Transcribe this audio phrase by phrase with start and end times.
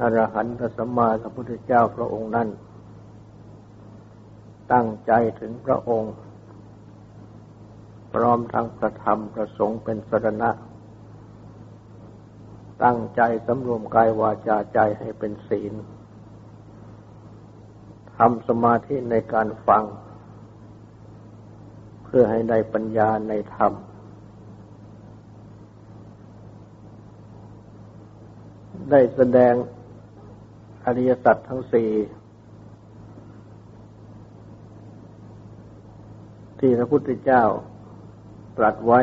[0.00, 2.48] อรหันตสัมมาสัมพุทธเจ้าพระองค์นั้น
[4.72, 6.12] ตั้งใจถึงพระองค์
[8.12, 10.50] พร้อมทั้งประธรรมประสงค์เป็นสรณะ
[12.84, 15.74] ตั้งใจสำรวมกายวาจาใจให้เป็นศีล
[18.16, 19.84] ทำสมาธิในการฟัง
[22.04, 23.72] เพื่อให้ได้ปัญญาในธรรม
[28.90, 29.54] ได้แสดง
[30.84, 31.90] อริยสัจทั้งสี่
[36.58, 37.44] ที่พระพุทธเจ้า
[38.56, 39.00] ตรัสไว้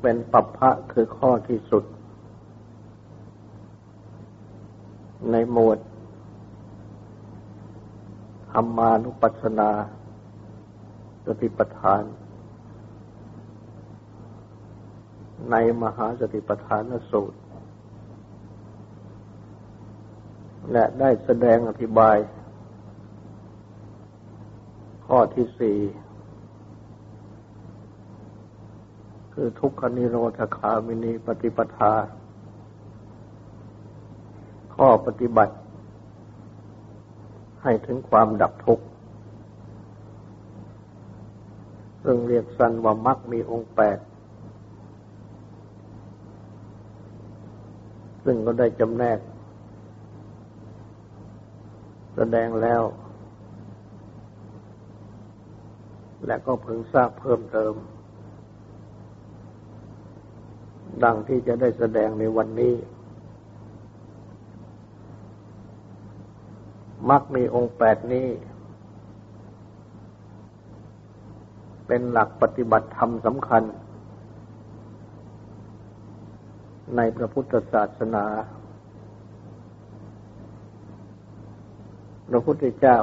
[0.00, 1.84] เป็นปัปพะคือข้อที่สุด
[5.30, 5.78] ในหมวด
[8.52, 9.70] ธรรมานุปัสสนา
[11.26, 12.02] สติปัฏฐาน
[15.50, 17.38] ในมหาสติปัฏฐานสูตร
[20.72, 22.16] และได้แสดงอธิบาย
[25.06, 25.78] ข้อที่สี่
[29.32, 31.92] คือทุกขนิโรธคามินีปฏิปทา
[34.74, 35.54] ข้อปฏิบัติ
[37.62, 38.84] ให้ถึงความดับทุกข์
[42.02, 43.98] ซึ่งเรียกสั้นว่ามักมีองค์แปด
[48.24, 49.18] ซึ่งก็ได้จำแนก
[52.16, 52.82] แสดงแล้ว
[56.26, 57.74] และก็พึงทราบเพิ่มเติม
[61.04, 62.74] ดังที่จะได้แสดงในวันนี้
[67.10, 68.28] มักมีองค์แปดนี้
[71.86, 73.62] เป็นหลักปฏิบัติธรรมสำคัญ
[76.96, 78.24] ในพระพุทธศาสนา
[82.28, 82.98] พระพุทธเจ้า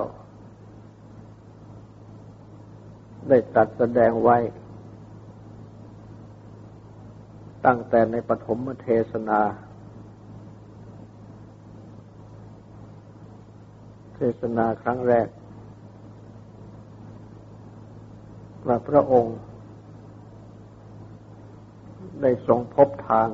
[3.29, 4.37] ได้ตัดแสดงไว้
[7.65, 9.41] ตั้งแต่ในปฐมเทศนา
[14.15, 15.27] เทศนาครั้งแรก
[18.67, 19.37] ว่าพระองค์
[22.21, 23.27] ได้ทรงพบทาง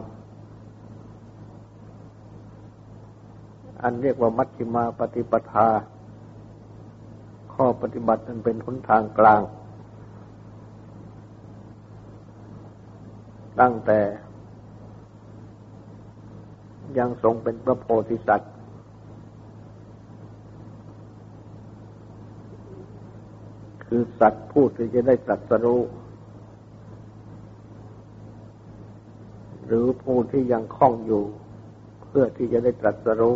[3.84, 5.68] อันเรียกว่ามัชฌิมาปฏิปทา
[7.54, 9.42] ข้อปฏิบัตินั้นเป็นหนทางกลาง
[13.60, 14.00] ตั้งแต่
[16.98, 18.54] ยังทรงเป็นพระโพธิสัตว์
[23.86, 25.82] คือสัตว์ผู้ที่จะได้ตรัสรู้
[29.66, 31.24] หรือผู้ที่ยังคล่องอยู่
[32.08, 33.36] เพื่อที่จะได้ตรัสรู้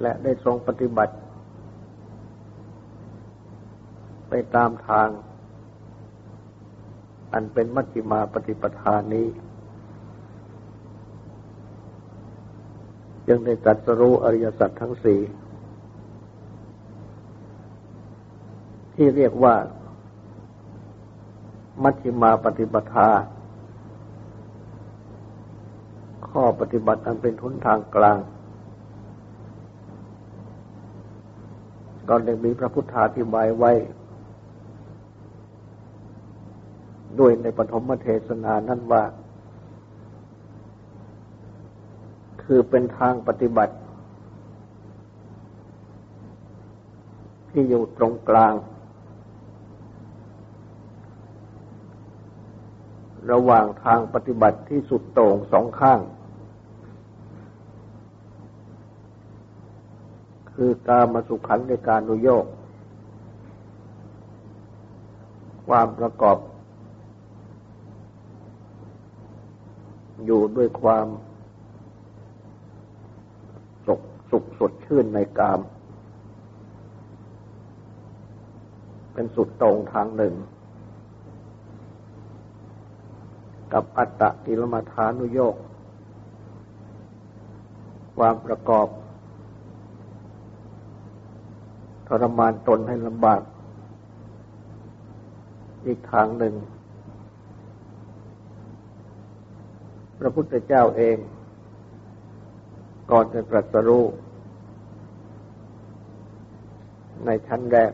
[0.00, 1.14] และได้ทรงปฏิบัติ
[4.28, 5.08] ไปตามทาง
[7.32, 9.26] อันเป็นมัชฌิมาปฏิปทานี้
[13.28, 15.20] ยังได้ตรัสรู้อริยสัจทั้งสี่
[18.94, 19.54] ที่เรียกว่า
[21.82, 23.08] มัชฌิมาปฏิปทา
[26.28, 28.18] ข้อปฏิบัติอันเป็นทุนทางกลาง
[32.08, 33.72] ก็ได้มีพระพุทธาธิบายไว้
[37.18, 39.04] ด้วยในปฐมเทศนานั้นว่า
[42.42, 43.74] คือเป็นทางปฏิบัติ
[47.50, 48.54] ที่อยู่ตรงกลาง
[53.32, 56.00] ระหว่างทางปฏิบัติที่สุดโต่งสองข้าง
[60.56, 62.46] คือการมาสุขันในการนุโยก
[65.66, 66.38] ความประกอบ
[70.24, 71.06] อยู่ด้วยความ
[73.86, 74.00] สุข
[74.30, 75.60] สุขสดชื่นในกาม
[79.12, 80.34] เป็นสุดตรงทางหนึ่ง
[83.72, 85.56] กับอัตตะกิลมัฐานุโยก
[88.18, 88.88] ความประกอบ
[92.08, 93.40] ทรมานตนให้ลำบาก
[95.86, 96.54] อีกทางหนึ่ง
[100.18, 101.16] พระพุทธเจ้าเอง
[103.10, 104.04] ก่อนจะตรัสรู้
[107.24, 107.92] ในชั้นแรก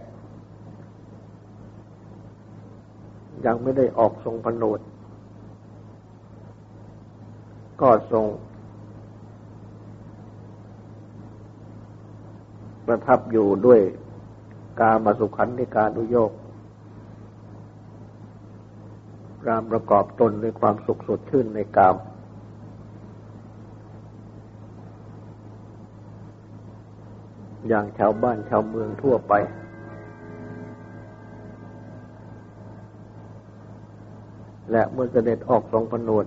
[3.47, 4.81] ยังไม่ได้ออกทรงผนวด
[7.81, 8.26] ก็ทรง
[12.87, 13.81] ประทับอยู่ด้วย
[14.81, 16.32] กามาสุขันในการุโยก
[19.49, 21.96] รามประกอบตนด้วยความสุขสดชื่นในกาม
[27.69, 29.35] อย่างชาวบ้านชาวเมืองทั่วไป
[34.70, 36.26] และเมื่อเสด็จออกทรงผนวด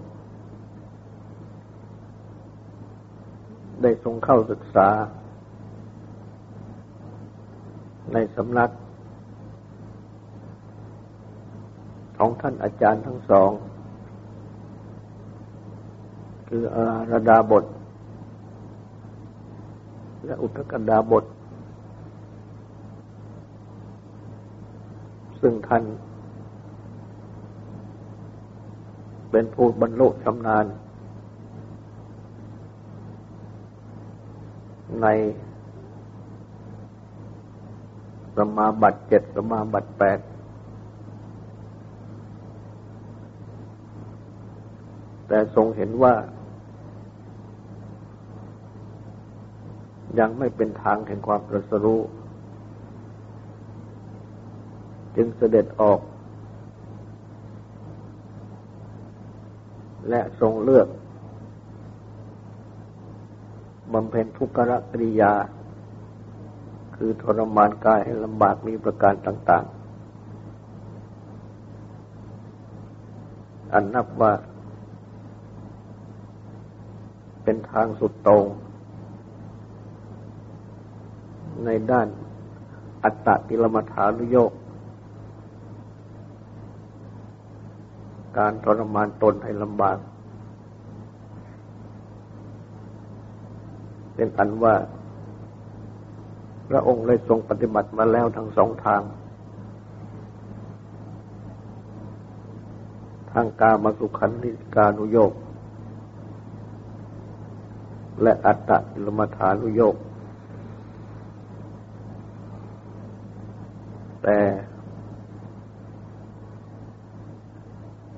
[3.82, 4.88] ได้ทรงเข้าศึกษา
[8.16, 8.70] ในสำนัก
[12.18, 13.52] ของท่านอาจารย์ทั้งสอง
[16.48, 17.66] คืออารดาบท
[20.26, 21.26] และอุทกดาบท
[25.42, 25.84] ซึ่งท่าน
[29.32, 30.66] เป็นผู้บรรลุชำนาญ
[35.02, 35.08] ใน
[38.38, 40.20] สมาบัติเจ็ดสมาบัติแปด
[45.28, 46.14] แต่ทรงเห็นว่า
[50.20, 52.02] ยังไม่เป็นทางแห่งความตรัสรู้
[55.16, 56.00] จึงเสด็จออก
[60.10, 60.88] และทรงเลือก
[63.94, 64.60] บำเพ็ญทุกข
[64.92, 65.34] กริยา
[66.96, 69.76] คือทรมานกายให้ลำบากมีประการต่าง ๆ
[73.74, 74.34] อันนับว่า
[77.44, 78.46] เป็นทางสุดตรง
[81.66, 82.08] ในด้าน
[83.04, 84.52] อัตติลมัฐานุโยก
[88.38, 89.98] การทรมานตนให้ลำบาก
[94.16, 94.76] เป็นอันว่า
[96.70, 99.02] พระองค์ได้ทรงปฏิบัติมาแล้วทั้งสองทาง
[103.32, 105.34] ทางกามาสุขันธิการุโยก
[108.22, 109.96] และอัตตะลมฐานุโยก
[114.24, 114.40] แต่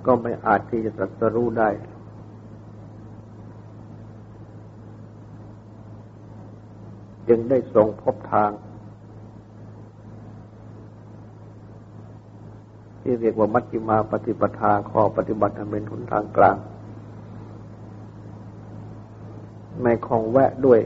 [0.06, 1.70] ก็ไม่อาจที่จะตรัสรู้ได้
[7.28, 8.52] จึงได้ทรงพบทาง
[13.02, 16.58] ที่เรียกว่ามัชฌิมาปฏิปทาข้อปฏิบัติอันเป็นหนทางกลาง
[19.84, 20.80] ในของแวะด้วย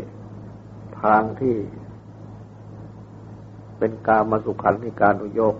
[1.02, 1.56] ทางที่
[3.78, 5.56] เป็นกามาสุขันในการอุโยก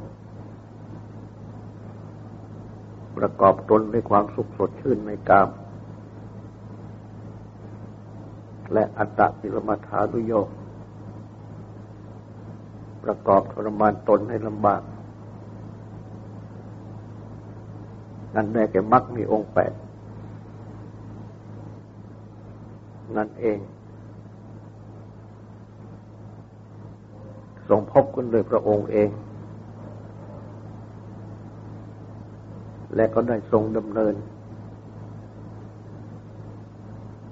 [3.18, 5.50] ประกอบตนด้วยความสุขสดชื่นในกาม
[8.74, 10.48] และอัตตะปิรมาธานุโยก
[13.04, 14.82] ประกอบทรมานตนให้ลำบาก
[18.36, 19.74] นั่นแม่แก่มักมีองค์แปด
[23.18, 23.60] นั่นเอง
[27.70, 29.10] ทรงพบกันโดยพระองค์เอง
[32.96, 34.16] และก็ได้ทรงดำเนิน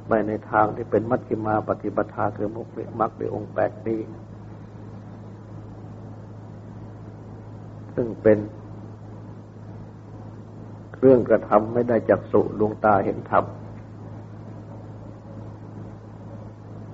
[0.08, 2.68] ไปในทางที่เป็นมัชฌิมาปฏิปทาคือมุก
[3.00, 4.00] มักในองค์แปดนี้
[8.02, 8.40] ซึ่งเป็น
[10.94, 13.46] เครื่องกระทำไม่ได้จักสุดวงตาเห็นธรรม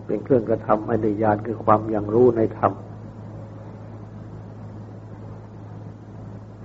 [0.05, 2.73] เป็นเครื่องกระทำไม่ได้ญาณคือความยังรู้ในธรรม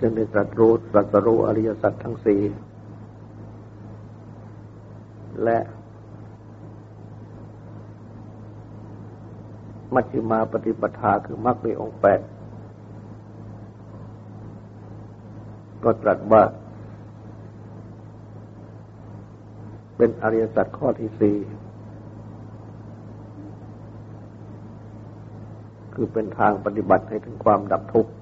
[0.00, 2.40] จึงได้ตรัสรู้ตรัสรู้อริยสัจทั้งสี่
[5.44, 5.58] และ
[9.94, 12.20] มัชฌิมาปฏิปทาคือมรรคมีองค์แปด
[15.84, 16.42] ก็ตรัสว่า
[19.96, 21.36] เป็นอริยสัจข้อที่สี่
[25.94, 28.12] คือเป็นทางปฏิบัติให้ถึงความดับทุกข์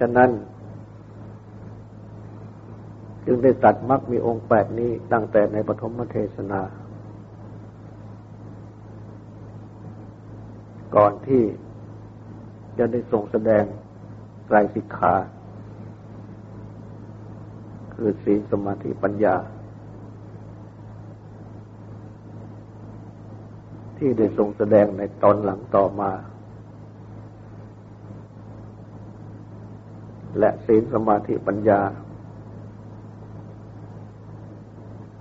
[0.00, 0.30] ฉะนั้น
[3.26, 6.60] จึงได้ตัดมรรคมีองค์แปดนี้ตั้งแต่ในปฐมเทศนา
[10.96, 11.42] ก่อนที่
[12.78, 13.64] จะได้ทรงแสดง
[14.46, 15.14] ไตรสิกขา
[17.94, 19.36] คือศีลสมาธิปัญญา
[23.98, 26.12] ที่ได้ทรงแสดงในตอนหลังต่อมา
[30.38, 31.80] และศีลสมาธิปัญญา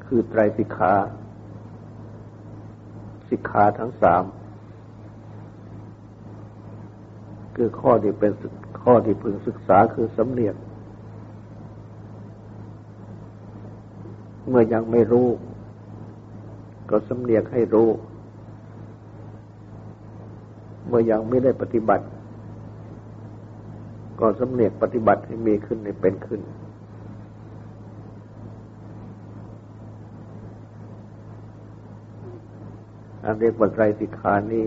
[0.05, 0.93] คือไตรสิกขา
[3.29, 4.23] สิกขาทั้งสาม
[7.55, 8.31] คือข้อที่เป็น
[8.81, 10.55] ข้อที่พึงศึกษาคือสำเนียก
[14.49, 15.27] เมื่อยังไม่รู้
[16.89, 17.89] ก็สำเนียกให้รู้
[20.87, 22.05] เมื่อยังไม่ได้ปฏิบัติ
[24.19, 26.41] ก็สำเนียกปฏิบัติให้มีขึ้นในเป็นขึ้น
[33.23, 34.65] อันเรียกว่าไตรสิกขานี้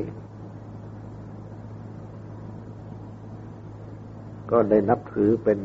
[4.50, 5.58] ก็ได้นับถือเป็น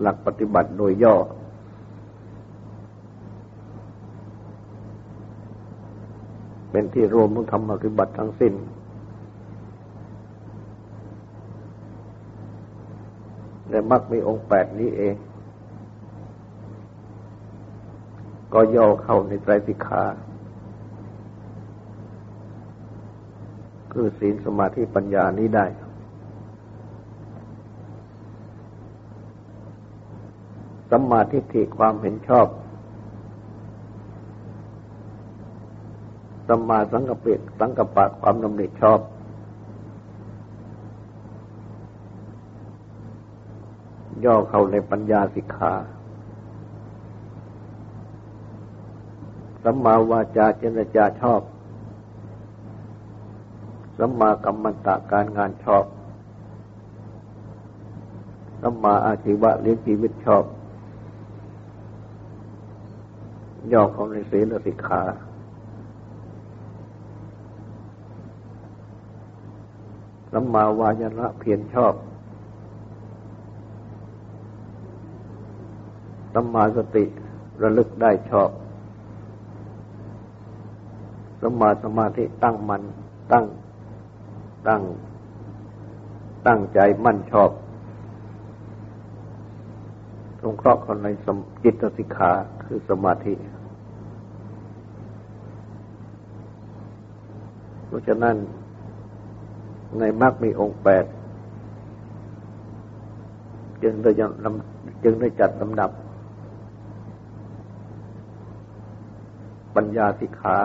[0.00, 1.16] หลักปฏิบัติโดยย่อ
[6.70, 8.54] เป็นที่รวมของธรรมปฏิบัติทั้งสิ้น
[13.70, 15.16] และมักมีองค์แปดนี้เอง
[18.52, 20.02] ก็ย่อเข้าในไตรสิกขา
[23.98, 25.66] คือศีลสมาธิปัญญานี้ได้
[30.90, 32.46] สัมมาทิฏฐิความเห็นชอบ
[36.48, 39.00] สัมมาสังกปะสังกปะความดำริชอบ
[44.24, 45.74] ย่อเข้าในปัญญาสิกขา
[49.62, 51.40] สัมมาวาจาเจรจาชอบ
[53.98, 55.84] สัมมากัมมันตะการงานชอบ
[58.62, 60.44] สัมมาอาชีวะเลี้ยงชีวิตชอบ
[63.72, 65.02] ย่อของในศีลสิกขา
[70.32, 71.94] สัมมาวายระเพียรชอบ
[76.34, 77.04] สัมมาสติ
[77.62, 78.50] ระลึกได้ชอบ
[81.40, 82.82] สัมมาสมาธิตั้งมัน
[83.32, 83.44] ตั้ง
[84.68, 84.82] ตั้ง
[86.46, 87.50] ตั้งใจมั่นชอบ
[90.40, 92.30] สงเคราะห์คนในสมจิตสิกขา
[92.64, 93.34] คือสมาธิ
[97.86, 98.36] เพราะฉะนั้น
[99.98, 101.04] ในมรรคมีองค์แปด
[103.82, 104.10] จึงได้
[105.04, 105.90] จึงได้จัดลำดับ
[109.76, 110.58] ปัญญาสิกขา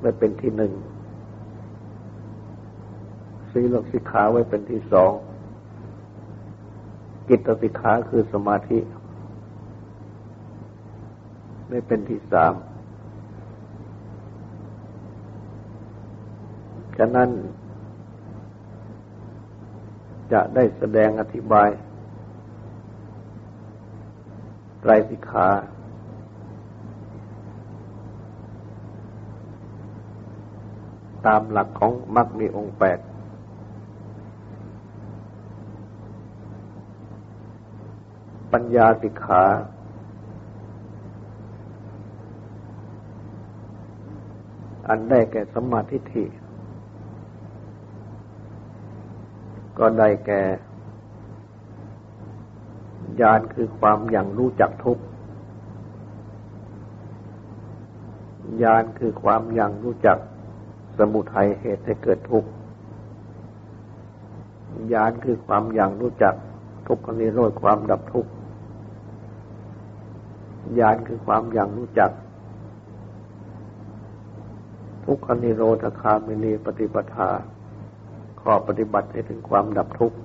[0.00, 0.72] ไว้เป็นที่หนึ่ง
[3.58, 5.12] ศีลสิกขาไว้เป็นที่สอง
[7.28, 8.78] กิตสิกขาคือสมาธิ
[11.68, 12.54] ไม่เป็นที่สาม
[16.98, 17.30] ฉะนั้น
[20.32, 21.68] จะได้แสดงอธิบาย
[24.80, 25.48] ไตรสิกขา
[31.26, 32.98] ตามหลักของมรรคมีองค์แปด
[38.52, 39.42] ปัญญาสิกขา
[44.88, 46.24] อันได้แก่สมาธิิ
[49.78, 50.42] ก็ได้แก่
[53.20, 54.98] ญาณคือความอย่างรู้จักทุก
[58.62, 60.18] ญาณคือความอย่างรู้จัก
[60.98, 62.48] สมุทัยเหตุให้เกิดทุกข์
[64.92, 66.34] ญาณคือความอย่างรู้จัก
[66.86, 68.30] ทุกขนิโรธความดับทุกข์
[70.78, 72.10] ญาณคือความอย่างรู้จัก
[75.04, 77.30] ทุกขนิโรธคามินีปฏิปทา
[78.40, 80.18] ข้อปฏิบัติให้ถึงความดับทุกข์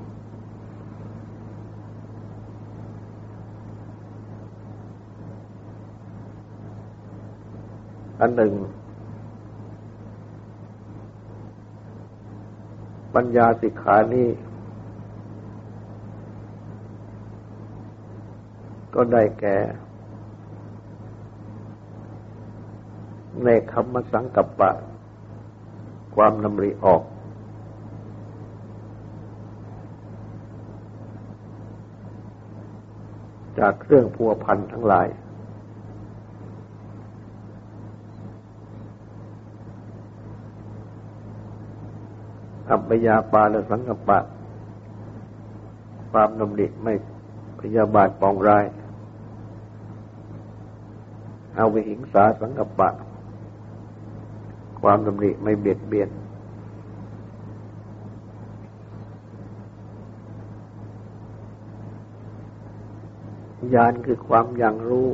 [8.19, 8.53] อันหนึ่ง
[13.15, 14.29] ปัญญาสิกขานี้
[18.95, 19.57] ก็ได้แก่
[23.45, 24.71] ในคำมสังกัปปะ
[26.15, 27.01] ความนำริออก
[33.59, 35.07] จากเครื่องพัวพันทั้งหลาย
[42.69, 44.19] อัปยาปาและสังกปะ
[46.12, 46.93] ความนำดิไม่
[47.59, 48.65] พยาบาทปองร้าย
[51.55, 52.89] เอาวิหิงสาสังกปะ
[54.83, 56.09] ความดำริไม่เบียดเบียน
[63.73, 65.07] ญาณคือความอย่างรู้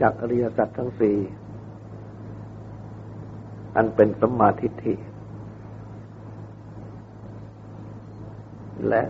[0.00, 1.16] จากอริยสัจทั้งสี่
[3.76, 4.94] อันเป็นสัมมาทิฏฐิ
[8.88, 9.02] และ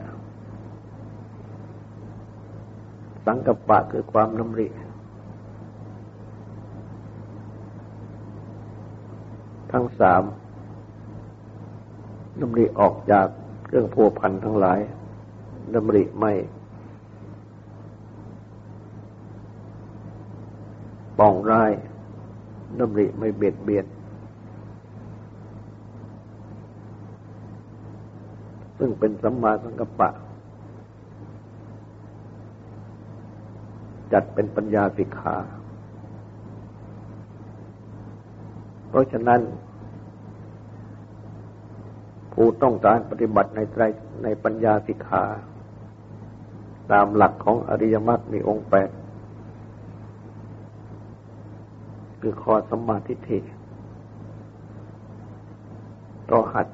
[3.26, 4.66] สังกัปปะคือความนำริ
[9.74, 10.22] ทั้งสาม
[12.40, 13.26] น้ำริออกจาก
[13.64, 14.80] เครื่องพัวพันทั้งหลาย
[15.74, 16.32] น้ำริไม่
[21.18, 21.72] ปองร้าย
[22.80, 23.86] ดำริไม่เบียดเบียน
[28.78, 30.10] ซึ่งเป็นสัมมาสังกัปปะ
[34.12, 35.36] จัดเป็นปัญญาสิกขา
[38.83, 39.40] เพ ราะฉะนั้น
[42.32, 43.80] ผู้ต้องการปฏิบัติในใจ
[44.22, 45.24] ในปัญญาสิกขา
[46.92, 48.90] ตามหลักของอริยมรรคมีองค์แปด
[52.20, 53.38] คือคอสมาธิฐิ
[56.30, 56.68] ก็หัด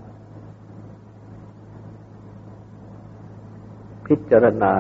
[4.07, 4.73] พิจารณา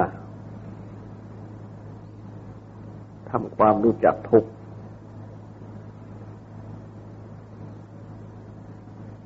[3.30, 4.50] ทำความรู้จักทุกข์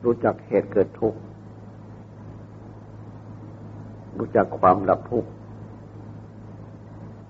[0.04, 1.18] รู้จักเหตุเกิดทุกข์
[4.18, 5.30] รู้จักความดับทุกข์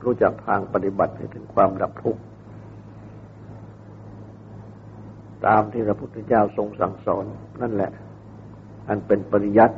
[0.04, 2.20] รู้จักทางปฏิบัติให้ถึงความดับทุกข์
[5.46, 7.24] ตามที่พระพุทธเจ้าทรงสั่งสอน
[7.60, 7.90] นั่นแหละ
[8.88, 9.76] อันเป็นปริยัติ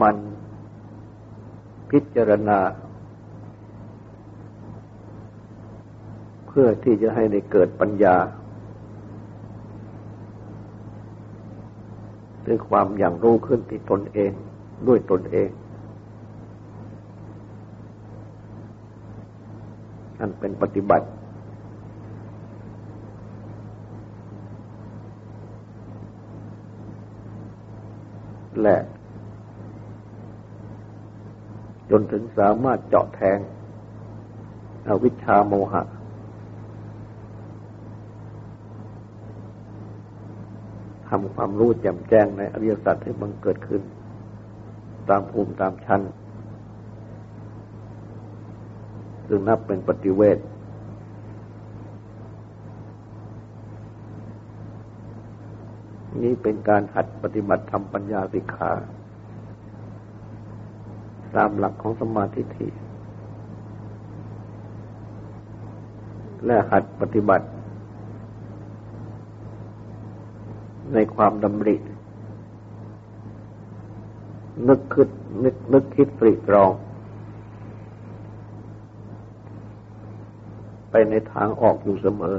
[0.00, 0.16] มัน
[1.90, 2.58] พิจารณา
[6.52, 8.16] เพื่อที่จะให้ได้เกิดปัญญา
[12.46, 14.32] ด้วยความอย่างรู้ขึ้นที่ตนเอง
[14.88, 15.48] ด้วยตนเอง
[20.18, 21.06] นั่นเป็นปฏิบัติ
[28.62, 28.76] และ
[31.90, 33.38] จนถึงสามารถเจาะแทง
[34.88, 35.82] อวิชชาโมหะ
[41.10, 43.82] ทำความรู้แจ่มแจ้งในอริยสัจให้บังเกิดขึ้น
[45.08, 46.00] ตามภูมิตามชั้น
[49.26, 50.38] ซึ่งนับเป็นปฏิเวท
[56.22, 58.70] นี้เป็นการหัดปฏิบัติธรรมปัญญาสิกขา
[61.36, 62.68] ตามหลักของสมาธิิ
[66.46, 67.46] และหัดปฏิบัติ
[70.94, 71.76] ในความดำริ
[74.68, 75.08] นึกคิด
[75.44, 76.70] นึกนึกคิดปริตรอง
[80.90, 82.38] ไปในทางออกอยู่เสมอ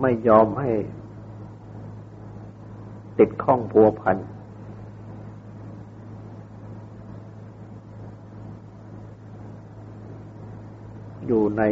[0.00, 0.70] ไม่ยอมให้
[3.18, 4.16] ติดข้องพัวพัน
[11.28, 11.62] อยู่ใน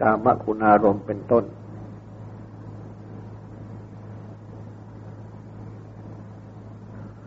[0.00, 1.44] กามคุณารมณ์เป็นต้น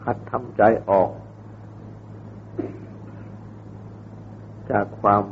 [0.05, 1.09] หัดทำใจออก
[4.71, 5.23] จากความ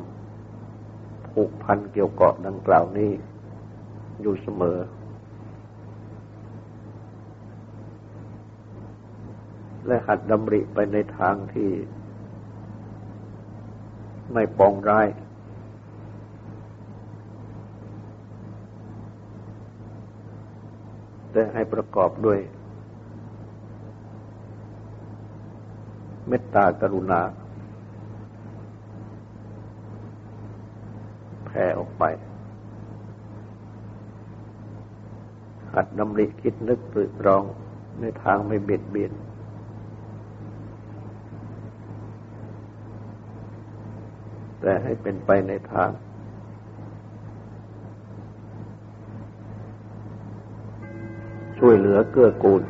[1.32, 3.12] ผูกพันเกี่ยวเกาะดังกล่าวนี้
[4.22, 4.78] อยู่เสมอ
[9.86, 11.70] และหัดดำริไปในทางที่
[14.34, 15.08] ไม่ปองร้าย
[21.32, 22.40] แต่ให้ประกอบด้วย
[26.28, 27.22] เมตตากรุณา
[31.46, 32.04] แผ่ออกไป
[35.74, 37.44] หัดนำริคิดนึกตรึกรอง
[38.02, 39.12] ในทางไม่เบียดเบียน
[44.72, 45.90] แต่ให้เป็นไปในทาง
[51.58, 52.62] ช่วยเหลือเกื้อกูล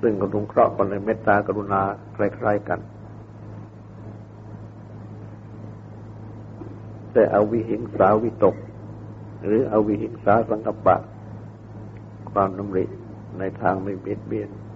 [0.00, 1.82] ซึ่งกรุงเคราะห์กันในเมตตากรุณา
[2.14, 2.80] ใคล้ๆกัน
[7.12, 8.56] แต่อวิหิงสาวิตก
[9.44, 10.96] หรืออวิหิงสาสังกปะ
[12.30, 12.84] ความนุ่มริ
[13.38, 14.69] ในทางไม่เบียดเบียนยน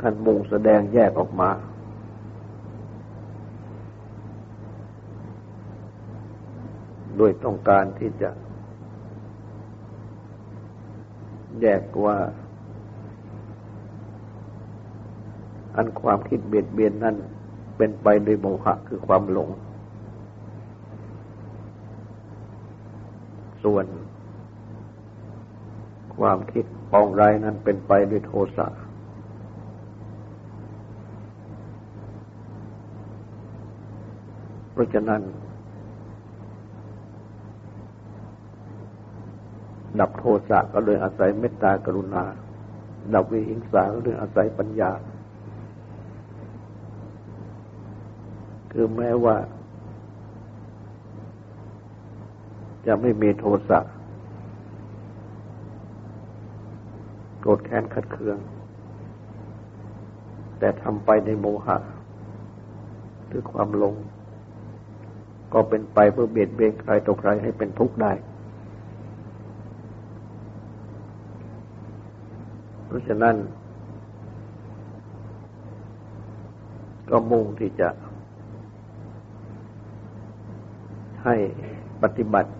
[0.00, 1.50] ท่านมุงแสดงแยกออกมา
[7.16, 8.30] โดยต้องการที่จะ
[11.60, 12.16] แยกว่า
[15.76, 17.16] อันความคิดเบียดเบียนนั้น
[17.76, 19.50] เป็นไปโดยโมหะคือความหลง
[23.62, 23.86] ส่วน
[26.16, 28.66] ความคิดปองไรนั้นเป็นไปด้วยโทสะ
[34.69, 35.22] เพ ราะฉะนั้น
[40.00, 42.24] ดับโทสะก็เลยอาศัยเมตตากรุณา
[43.14, 44.92] ดับวิหิงสาก็เลยอาศัยปัญญา
[48.72, 49.36] คือแม้ว่า
[52.86, 53.80] จะไม่มีโทสะ
[57.40, 58.38] โกรธแค้นขัดเคือง
[60.58, 61.76] แต่ทำไปในโมหะ
[63.26, 63.94] หรือความลง
[65.52, 68.12] ก็เป็นไปเพื่อเบียดเบียนใครต่อใครให้เป็นทุกข์ได้
[72.86, 73.36] เพราะฉะนั้น
[77.10, 77.88] ก็มุ่งที่จะ
[81.24, 81.36] ให้
[82.02, 82.50] ปฏิบัติ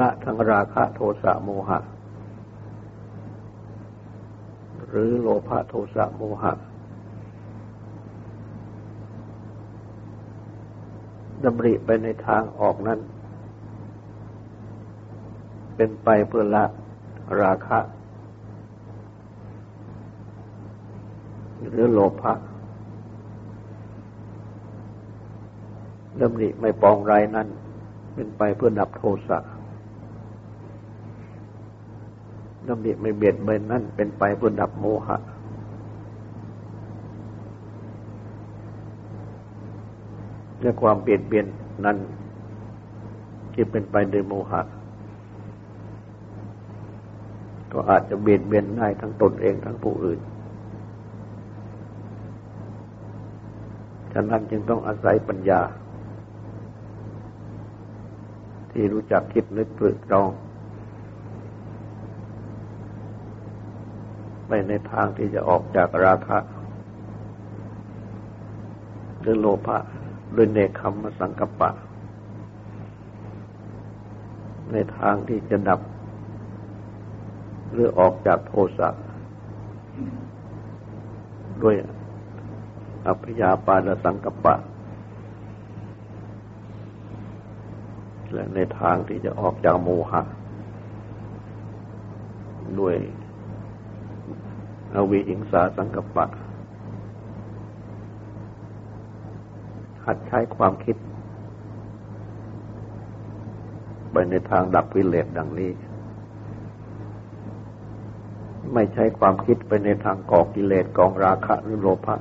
[0.00, 1.78] ละทั้งราคะโทสะโมหะ
[4.88, 6.52] หรือโลภะโทสะโมหะ
[11.44, 12.98] ดำริไปในทางออกนั้น
[15.76, 16.64] เป็นไปเพื่อละ
[17.40, 17.78] ราคะ
[21.70, 22.32] หรือโลภะ
[26.20, 27.48] ดำริไม่ปองไรนั้น
[28.14, 29.38] เป็นไปเพื่อดับโทสะ
[32.68, 35.16] ดำริไม่เบียดเบียนนั่นเป็นไปเพื่อดับโมหะ
[40.62, 41.46] และความเปลี่ยนเปลี่ยน
[41.84, 41.96] นั้น
[43.52, 44.62] ที่เป็นไปโดยโมหะ
[47.72, 50.20] ก็อาจจะเบียดเบียนได้ทั้งตนเองทั้งผู้อื่น
[54.12, 55.60] ฉะนั้นจึงต้องอาศัยปัญญา
[58.70, 60.28] ที่รู้จักคิดนึกตรึกตรอง
[64.46, 66.38] ไปในทางที่จะออกจากราคะ
[69.20, 69.78] หรือโลภะ
[70.36, 71.70] ด้วยเนคขมสังกปะ
[74.72, 75.80] ในทางที่จะดับ
[77.72, 78.88] หรือออกจากโทสะ
[81.62, 81.74] ด้วย
[83.06, 84.54] อัพยาปานสังกปะ
[88.32, 90.22] และในทางที่จะออกจากโมหะ
[92.80, 92.96] ด้วย
[94.94, 96.26] อวิหิงสาสังกปะ
[100.06, 100.96] หัดใช้ความคิด
[104.12, 105.70] ไปในทางดับวิเลศดังนี้
[108.74, 112.16] ไม่ใช้ความคิดไปในทางก่อกิเลสกองราคะหรือโลภะ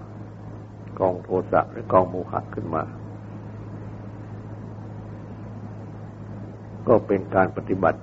[1.00, 2.84] กองโทสะหรือกองโมหะขึ้นมา
[6.88, 8.00] ก็เป็นการปฏิบัติ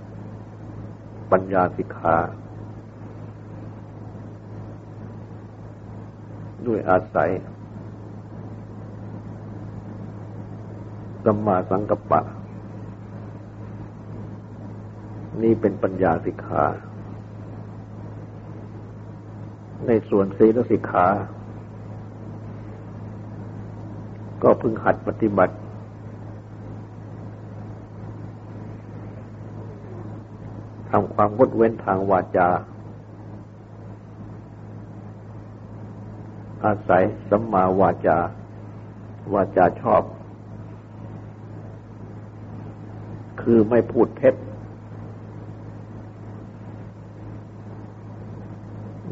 [1.33, 2.17] ปัญญาสิกขา
[6.67, 7.31] ด้วยอาศัย
[11.31, 12.21] สัมมาสังกัปปะ
[15.43, 16.64] นี่เป็นปัญญาสิกขา
[19.87, 21.07] ในส่วนศีลสิกขา
[24.43, 25.55] ก็พึงหัดปฏิบัติ
[30.91, 32.49] ทำความงดเว้นทางวาจา
[36.64, 38.19] อาศัยสัมมาวาจา
[39.35, 40.03] วาจาชอบ
[43.50, 44.34] คือไม่พูดเท็จ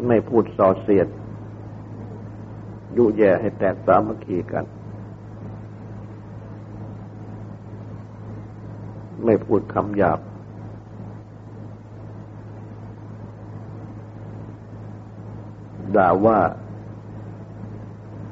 [0.07, 1.09] ไม่พูดส่อเสียด
[2.97, 4.65] ยุแย่ให้แตกสามัคคีกัน
[9.25, 10.21] ไม่พูดคำหยาบ
[15.97, 16.39] ด่าว่า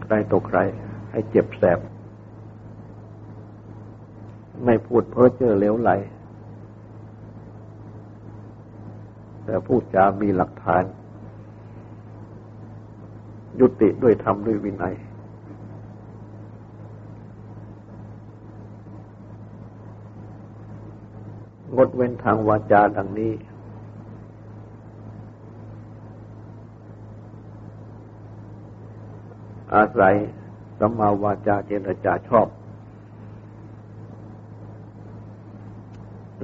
[0.02, 0.58] ใครต่อใคร
[1.10, 1.78] ให้เจ็บแสบ
[4.74, 5.90] ไม่พูดเพ้อเจ้อเลวไหล
[9.44, 10.82] แต่พูดจามีหลักฐาน
[13.60, 14.94] ยุติด้วยธรรมด้วยวินัย
[21.76, 23.32] งดเว้นทางวาจาดังนี้
[29.74, 30.14] อาศัย
[30.78, 32.48] สัมมาวาจาเจรจาชอบ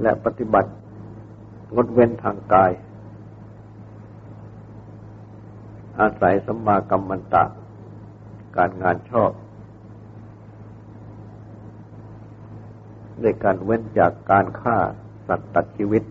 [0.01, 0.71] และปฏิบัติ
[1.75, 2.71] งดเว้นทางกาย
[5.99, 7.43] อาศัยสัมมากรรมันตะ
[8.57, 9.31] การงานชอบ
[13.21, 14.77] ในการเว้นจากการฆ่า
[15.27, 16.03] สัตว์ตัดชีวิต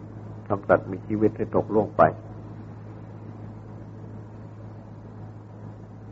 [0.46, 2.02] ทำสัตว์มีชีวิตให้ตกล่วงไป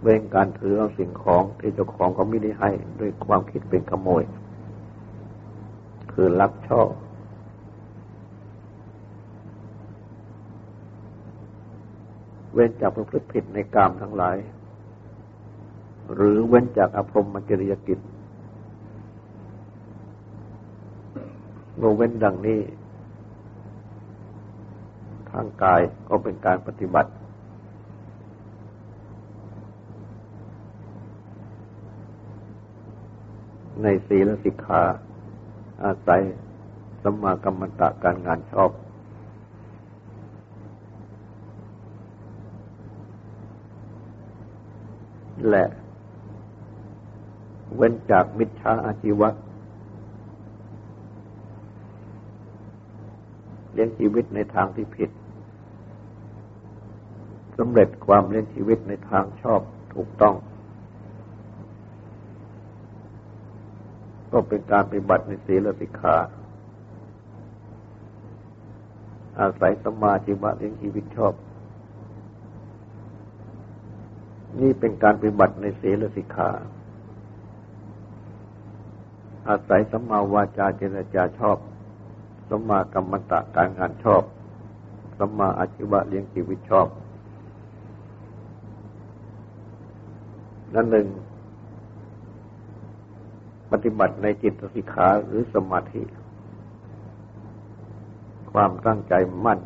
[0.02, 4.22] เว้นการถือเอาสิ่งของที่เจ้าของเขาไม่ได้ให้ด้วยความคิดเป็นขโมย
[6.12, 6.88] คือลักชอบ
[12.58, 14.36] เว้นจากประพฤติผิดในกามทั้งหลาย
[16.14, 17.98] หรือเว้นจากอภรมจริยกิจ
[21.76, 22.60] เมื่อเว้นดังนี้
[25.30, 27.10] ทางกายก็เป็นการปฏิบัติ
[33.82, 34.82] ในศีลสิกขา
[35.84, 36.22] อาศัย
[37.02, 38.70] สัมมากรรมตะการงานชอบ
[45.48, 45.64] และ
[47.76, 49.28] เว้นจากมิจฉาอาชีวะ
[53.72, 55.10] เลี้ยงชีวิตในทางที่ผิด
[57.58, 59.60] สำเร็จความเลี้ยงชีวิตในทางชอบ
[59.94, 60.34] ถูกต้อง
[64.32, 66.16] ก็เป็นการปฏิบัติในศีลสิกขา
[69.40, 71.32] อาศัยสมาธิวะเลี้ยงชีวิตชอบ
[74.60, 76.50] นี่เป็นการปฏิบัติในศีลสิกขา
[79.48, 81.58] อาศัยสัมมาวาจาเจรจาชอบ
[82.48, 84.22] สัมมากรรมตะการงานชอบ
[85.18, 86.88] สัมมาอาชีวะเลี้ยงชีวิตชอบ
[90.74, 91.06] นั่นหนึ่ง
[93.72, 96.02] ปฏิบัติในจิตสิกขาหรือสมาธิ
[98.52, 99.60] ความตั้งใจมั่น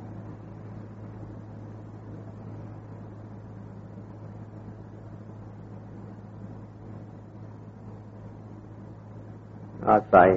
[9.92, 10.28] อาศัย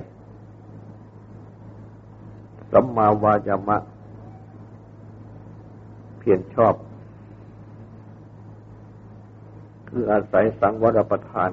[2.72, 3.78] สัมมาวายามะ
[6.18, 6.76] เพียรชอบ
[9.90, 11.50] คืออาศัยสังวรประทาน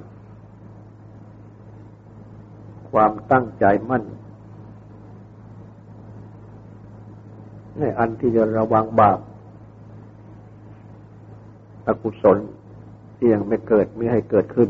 [2.90, 4.04] ความตั้งใจมั่น
[7.78, 9.18] ในอันที่จะระวังบาป
[11.86, 12.38] อกุศล
[13.16, 14.68] ที่ยังไม่เกิดไม่ให้เกิดขึ้น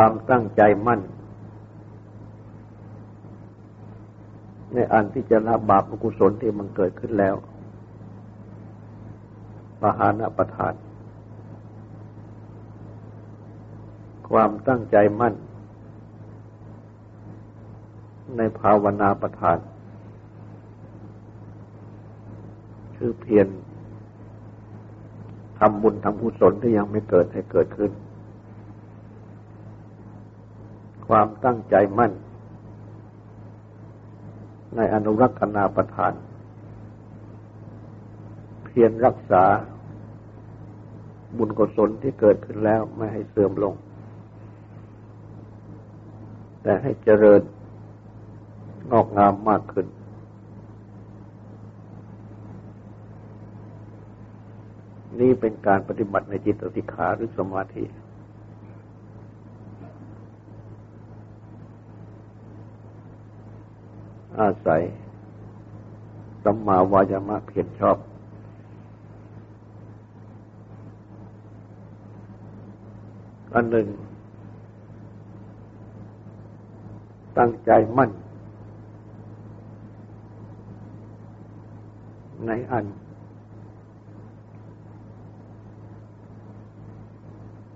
[0.00, 1.00] ความตั้งใจมั่น
[4.72, 7.34] ในอันที่จะละบาปอกุศลที่มันเกิดขึ้นแล้ว
[9.80, 10.74] ปหานะประทาน
[14.28, 15.34] ความตั้งใจมั่น
[18.36, 19.58] ในภาวนาประทาน
[22.96, 23.48] คือเพียร
[25.58, 27.92] ทำบุญทำกุศลที่ยังไม่เกิดให้เกิดขึ้น
[31.08, 32.12] ความตั้งใจมั่น
[34.76, 36.12] ในอนุรักษณาประทาน
[38.64, 39.44] เพียรรักษา
[41.36, 43.74] บุญกุศลที่เกิดขึ้นแล้วไม่ให้เสื่อมลง
[46.62, 47.42] แต่ให้เจริญ
[48.90, 49.86] งอกงามมากขึ้น
[55.20, 57.84] นี่เป็นการปฏิบัติในจิตสิขาหรือสมาธิ
[64.40, 64.82] อาศัย
[66.44, 67.96] สัมมาวายามะเพียรชอบ
[73.54, 73.86] อันหนึ่ง
[77.38, 78.10] ตั้งใจมั่น
[82.46, 82.86] ในอัน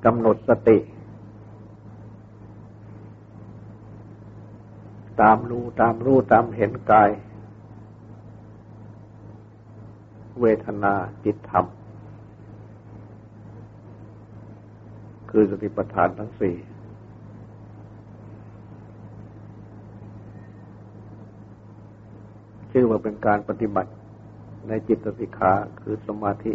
[0.04, 0.76] กำหนดสติ
[5.20, 7.10] ตามรู้ตามรู้ตามเห็นกาย
[10.40, 10.94] เวทนา
[11.24, 11.66] จิตธรรม
[15.30, 16.56] คือสติปัฏฐานทั้งสี่
[22.72, 23.92] ชื่อว่าเป็นการปฏิบัติ
[24.68, 26.54] ในจิตสิกขาคือสมาธิ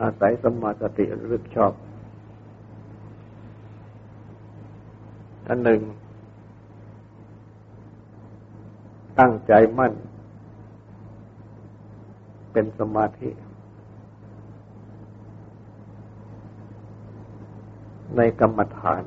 [0.00, 1.72] อาศัยสมาสติรึกชอบ
[5.48, 5.80] อันหนึ่ง
[9.20, 9.92] ตั้งใจมั่น
[12.52, 13.30] เป็นสมาธิ
[18.16, 19.02] ในกรรมฐาน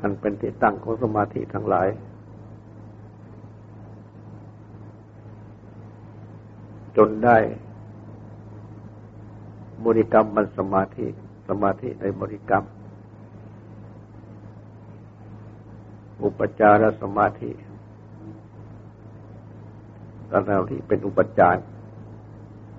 [0.00, 1.88] อันเป็นที่ตั้งของสมาธิทั้งหลาย
[6.96, 7.36] จนได้
[9.86, 11.06] บริกรรมมันสมาธิ
[11.48, 12.64] สมาธิในบริกรรม
[16.24, 17.50] อุปจารสมาธิ
[20.30, 21.62] ตอนเราที่เป็นอุปจาร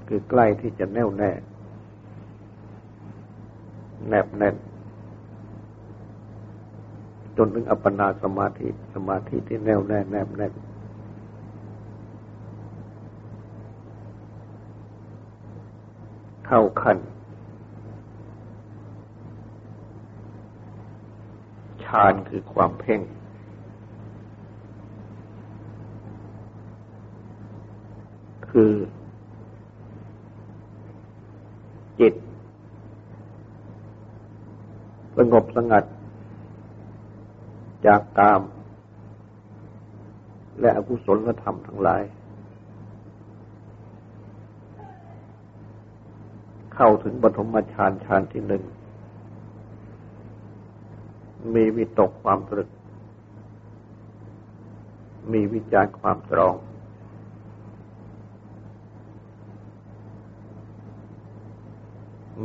[0.08, 1.32] คือใกล้ที่จะแน่วแน่
[4.10, 4.56] แนบแน่น
[7.38, 10.54] จนถึงอัปปนาสมาธิ สมาธิที่แน่วแน่ แนบแน่น
[16.46, 16.98] เข้าขั้น
[21.84, 23.02] ฌานคือความเพ่ง
[28.52, 28.74] คือ
[32.00, 32.14] จิต
[35.18, 35.84] สงบสงัด
[37.86, 38.42] จากกาม
[40.60, 42.04] และอกุศลธรรมทั้งหลาย
[46.74, 48.64] เข้าถึงปฐมฌานฌานที่หนึ่ง
[51.56, 52.70] มีวิตกความตรึก
[55.32, 56.56] มีวิจารความตรอง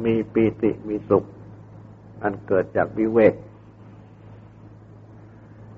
[0.06, 1.24] มีปีติมีสุข
[2.22, 3.34] อันเกิดจากวิเวก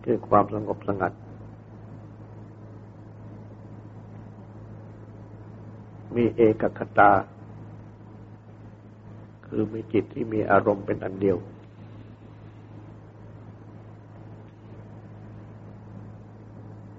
[0.05, 1.12] คือความสงบสงัด
[6.17, 7.11] มีเอกคตา
[9.47, 11.38] คือมีจิตที่มีอารมณ์เป็นอันเดียว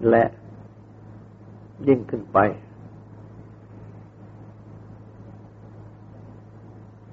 [0.09, 0.23] และ
[1.87, 2.37] ยิ่งขึ้นไป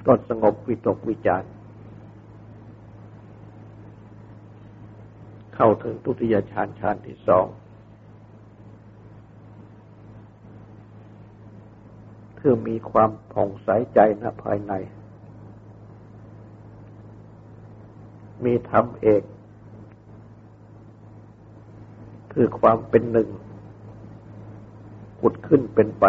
[0.07, 1.47] ก็สงบวิตกวิจาร
[5.55, 7.47] เข้าถึงทุติยฌานฌานที่สอง
[12.39, 14.73] คือมีความผ่องใสใจณภายใน
[18.45, 19.23] มีธรรมเอก
[22.33, 23.29] คือความเป็นหนึ่ง
[25.21, 26.05] ขุดขึ้นเป็นไป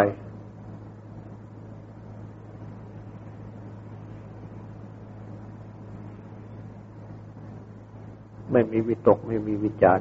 [8.58, 10.00] ไม่มีวิตกไม่มีวิจาร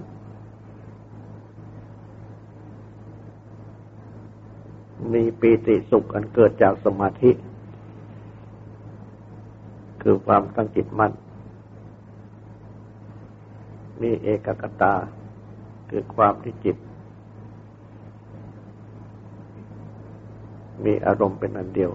[5.13, 7.31] มีปีติสุขอันเกิดจากสมาธิ
[10.03, 11.13] คือความตั้งจิตมั่น
[14.01, 14.95] มีเอกกตา
[15.91, 16.77] คือความที่จิต
[20.85, 21.93] มีอารมณ์เป็นอันเดียว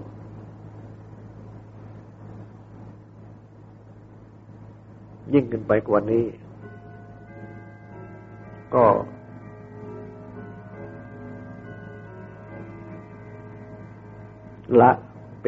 [5.32, 6.24] ยิ่งขึ้นไปกว่านี้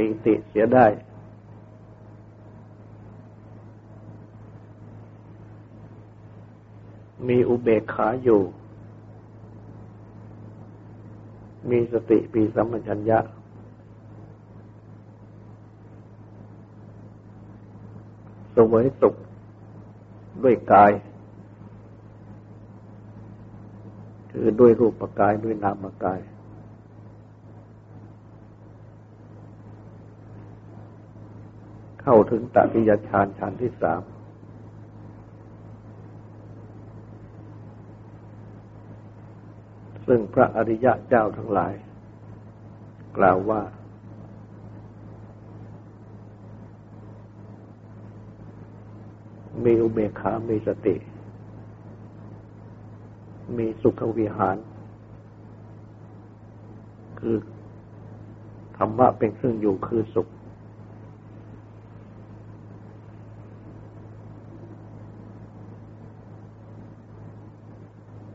[0.04, 0.86] ปีติเสียได้
[7.28, 8.40] มีอุเบกขาอยู่
[11.70, 13.18] มีสติปีสัมปชัญญะ
[18.56, 19.14] สวยสุข
[20.42, 20.92] ด้วยกาย
[24.30, 26.20] คือด้วยรูปกายด้วยนามกาย
[32.04, 34.02] เข้าถึงตติยฌานฌานที่สาม
[40.06, 41.74] ซึ่งพระอริยะเจ้าทั้งหลาย
[43.16, 43.62] กล่าวว่า
[49.64, 50.96] มีอุเบกขามีสติ
[53.58, 54.56] มีสุขวิหาร
[57.20, 57.36] คือ
[58.76, 60.28] ธรรมะเป็นเครื่องอยู่คือสุข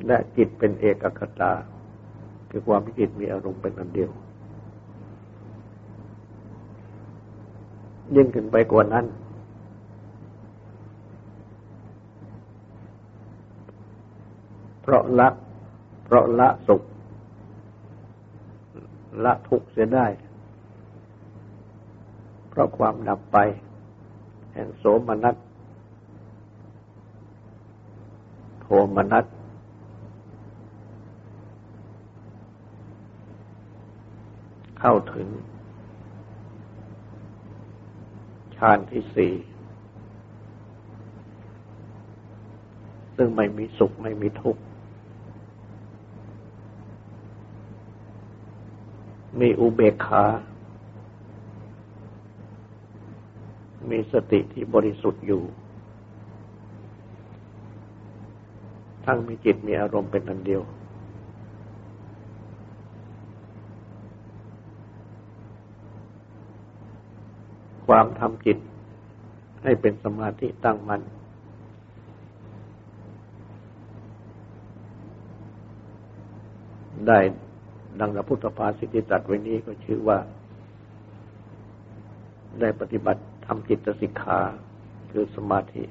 [0.10, 1.52] และจิตเป็นเอกคตา
[2.50, 4.12] คือความที่จิตมีอารมณ์เป็นอันเดียว
[8.16, 9.06] ยิ่งขึ้นไปกว่านั้น
[14.82, 15.28] เพราะละ
[16.06, 16.82] เพราะละสุข
[19.24, 20.06] ละทุกข์เสียได้
[22.50, 23.38] เพราะความดับไป
[24.54, 25.36] แห่งโสมนัส
[28.62, 29.26] โทมนัส
[34.80, 35.28] เข้าถึง
[38.56, 39.34] ฌานที่สี่
[43.16, 44.62] ซึ่งไม่มีสุขไม่มีทุกข์
[49.40, 50.26] มีอุเบกขา
[53.90, 55.44] มีสติที่บริสุทธิ์อยู่
[59.06, 60.62] ทั้งมีจิตมีอารมณ์เป็นอันเดียว
[67.90, 68.58] ความทำจิต
[69.64, 71.02] ให้เป็นสมาธิตั้งมัน่น
[77.08, 77.20] ได้
[78.00, 80.18] ดังพระพุทธภาสิทธิตรัสไว้นี้ก็ชื่อว่า
[82.60, 84.40] ได้ปฏิบัติทำจิตสิกขา
[85.12, 85.84] คือสมาธิ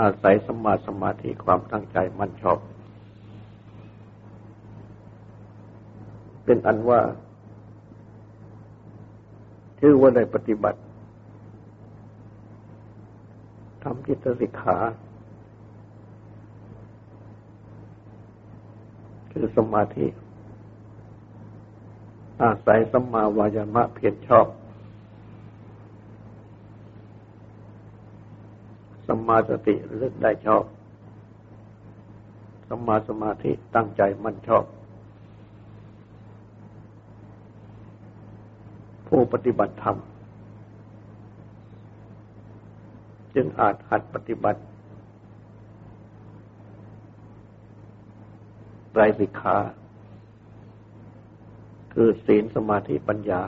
[0.00, 2.58] อาศัยสมาสมาธิความตั้งใจมั่นชอบ
[6.44, 7.00] เป็นอันว่า
[9.80, 10.80] ชื่อว่าได้ปฏิบัติ
[13.82, 14.76] ทำจิตสิกขา
[19.32, 20.06] คือสมาธิ
[22.42, 24.46] อาศัยสัมมาวายามะเพียรชอบ
[29.06, 30.64] สัมมาสติเลือกได้ชอบ
[32.68, 34.64] สัมาสมาธิตั้งใจมั่นชอบ
[39.08, 39.96] ผู้ปฏิบัติธรรม
[43.34, 44.60] จึงอาจหัดปฏิบัติ
[48.92, 49.56] ไตรสิกขา
[51.94, 53.42] คือศีลสมาธิปัญญา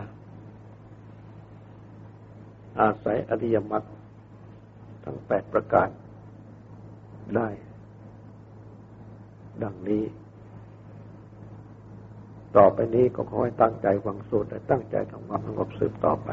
[2.81, 3.85] อาศัยอริยมรรค
[5.05, 5.89] ทั้งแปดประการ
[7.37, 7.49] ได้
[9.63, 10.03] ดังนี้
[12.57, 16.31] ต่อไปนี้ก็ขอให้ตั้งใจฟังสูตรและตั้งใจทำความสงบสืบต่อไป